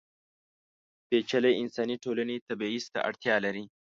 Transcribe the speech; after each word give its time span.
پېچلې 1.07 1.51
انساني 1.61 1.95
ټولنې 2.03 2.35
تبعیض 2.49 2.85
ته 2.93 2.99
اړتیا 3.09 3.35
لري. 3.45 3.65